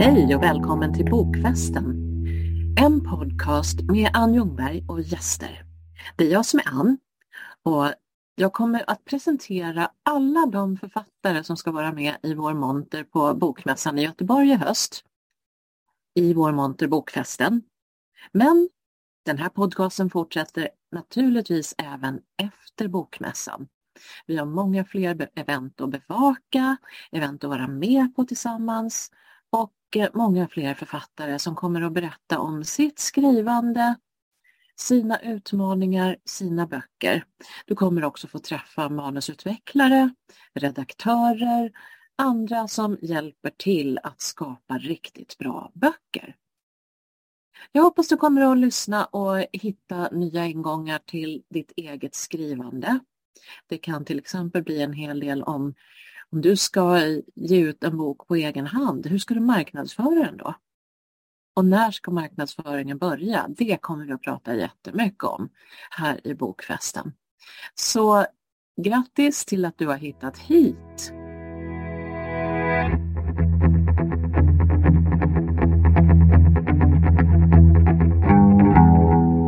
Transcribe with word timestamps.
Hej 0.00 0.34
och 0.34 0.42
välkommen 0.42 0.94
till 0.94 1.10
Bokfesten. 1.10 1.86
En 2.80 3.00
podcast 3.04 3.80
med 3.82 4.10
Ann 4.14 4.34
Ljungberg 4.34 4.84
och 4.88 5.00
gäster. 5.00 5.64
Det 6.16 6.24
är 6.24 6.32
jag 6.32 6.46
som 6.46 6.60
är 6.60 6.68
Ann 6.68 6.98
och 7.62 7.92
jag 8.34 8.52
kommer 8.52 8.90
att 8.90 9.04
presentera 9.04 9.90
alla 10.02 10.46
de 10.46 10.76
författare 10.76 11.44
som 11.44 11.56
ska 11.56 11.70
vara 11.70 11.92
med 11.92 12.16
i 12.22 12.34
vår 12.34 12.54
monter 12.54 13.04
på 13.04 13.34
Bokmässan 13.34 13.98
i 13.98 14.02
Göteborg 14.02 14.50
i 14.50 14.54
höst. 14.54 15.04
I 16.14 16.34
vår 16.34 16.52
monter 16.52 16.86
Bokfesten. 16.86 17.62
Men 18.32 18.68
den 19.24 19.38
här 19.38 19.48
podcasten 19.48 20.10
fortsätter 20.10 20.68
naturligtvis 20.92 21.74
även 21.78 22.20
efter 22.42 22.88
Bokmässan. 22.88 23.68
Vi 24.26 24.36
har 24.36 24.46
många 24.46 24.84
fler 24.84 25.28
event 25.34 25.80
att 25.80 25.90
bevaka, 25.90 26.76
event 27.12 27.44
att 27.44 27.50
vara 27.50 27.68
med 27.68 28.16
på 28.16 28.24
tillsammans 28.24 29.10
och 29.50 29.72
många 30.12 30.48
fler 30.48 30.74
författare 30.74 31.38
som 31.38 31.54
kommer 31.54 31.82
att 31.82 31.92
berätta 31.92 32.38
om 32.38 32.64
sitt 32.64 32.98
skrivande, 32.98 33.96
sina 34.76 35.18
utmaningar, 35.18 36.16
sina 36.24 36.66
böcker. 36.66 37.24
Du 37.66 37.74
kommer 37.74 38.04
också 38.04 38.26
få 38.26 38.38
träffa 38.38 38.88
manusutvecklare, 38.88 40.10
redaktörer, 40.54 41.72
andra 42.16 42.68
som 42.68 42.98
hjälper 43.02 43.50
till 43.56 43.98
att 44.02 44.20
skapa 44.20 44.78
riktigt 44.78 45.38
bra 45.38 45.72
böcker. 45.74 46.36
Jag 47.72 47.82
hoppas 47.82 48.08
du 48.08 48.16
kommer 48.16 48.52
att 48.52 48.58
lyssna 48.58 49.04
och 49.04 49.46
hitta 49.52 50.08
nya 50.08 50.46
ingångar 50.46 51.00
till 51.06 51.42
ditt 51.50 51.72
eget 51.76 52.14
skrivande. 52.14 52.98
Det 53.66 53.78
kan 53.78 54.04
till 54.04 54.18
exempel 54.18 54.62
bli 54.62 54.82
en 54.82 54.92
hel 54.92 55.20
del 55.20 55.42
om 55.42 55.74
om 56.32 56.40
du 56.40 56.56
ska 56.56 57.00
ge 57.34 57.60
ut 57.60 57.84
en 57.84 57.96
bok 57.96 58.26
på 58.26 58.36
egen 58.36 58.66
hand, 58.66 59.06
hur 59.06 59.18
ska 59.18 59.34
du 59.34 59.40
marknadsföra 59.40 60.24
den 60.24 60.36
då? 60.36 60.54
Och 61.54 61.64
när 61.64 61.90
ska 61.90 62.10
marknadsföringen 62.10 62.98
börja? 62.98 63.46
Det 63.48 63.78
kommer 63.80 64.04
vi 64.04 64.12
att 64.12 64.22
prata 64.22 64.54
jättemycket 64.54 65.24
om 65.24 65.48
här 65.90 66.26
i 66.26 66.34
Bokfesten. 66.34 67.12
Så 67.74 68.26
grattis 68.82 69.44
till 69.44 69.64
att 69.64 69.78
du 69.78 69.86
har 69.86 69.96
hittat 69.96 70.38
hit 70.38 71.12